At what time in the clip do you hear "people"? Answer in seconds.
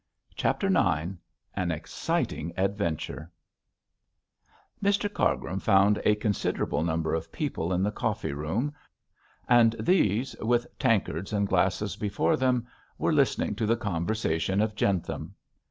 7.31-7.71